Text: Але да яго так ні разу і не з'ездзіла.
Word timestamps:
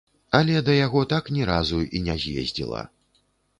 Але 0.37 0.55
да 0.69 0.77
яго 0.77 1.03
так 1.11 1.29
ні 1.37 1.45
разу 1.51 1.83
і 1.99 2.03
не 2.09 2.17
з'ездзіла. 2.25 2.81